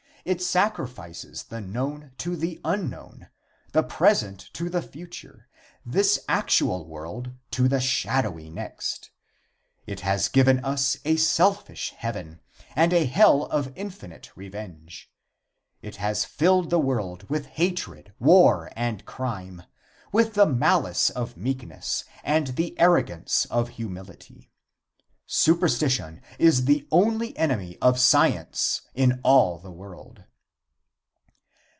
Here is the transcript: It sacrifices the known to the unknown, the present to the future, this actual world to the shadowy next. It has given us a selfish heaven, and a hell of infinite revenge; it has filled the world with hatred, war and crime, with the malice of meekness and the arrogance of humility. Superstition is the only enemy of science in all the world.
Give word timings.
It 0.23 0.39
sacrifices 0.39 1.41
the 1.41 1.61
known 1.61 2.11
to 2.19 2.35
the 2.35 2.61
unknown, 2.63 3.29
the 3.71 3.81
present 3.81 4.51
to 4.53 4.69
the 4.69 4.83
future, 4.83 5.47
this 5.83 6.19
actual 6.29 6.85
world 6.85 7.31
to 7.49 7.67
the 7.67 7.79
shadowy 7.79 8.47
next. 8.47 9.09
It 9.87 10.01
has 10.01 10.29
given 10.29 10.63
us 10.63 10.95
a 11.05 11.15
selfish 11.15 11.95
heaven, 11.97 12.39
and 12.75 12.93
a 12.93 13.05
hell 13.07 13.45
of 13.47 13.73
infinite 13.75 14.29
revenge; 14.37 15.11
it 15.81 15.95
has 15.95 16.23
filled 16.23 16.69
the 16.69 16.77
world 16.79 17.27
with 17.27 17.47
hatred, 17.47 18.13
war 18.19 18.71
and 18.75 19.03
crime, 19.05 19.63
with 20.11 20.35
the 20.35 20.45
malice 20.45 21.09
of 21.09 21.35
meekness 21.35 22.03
and 22.23 22.49
the 22.49 22.79
arrogance 22.79 23.45
of 23.45 23.69
humility. 23.69 24.49
Superstition 25.33 26.19
is 26.39 26.65
the 26.65 26.85
only 26.91 27.37
enemy 27.37 27.77
of 27.81 27.97
science 27.97 28.81
in 28.93 29.21
all 29.23 29.59
the 29.59 29.71
world. 29.71 30.25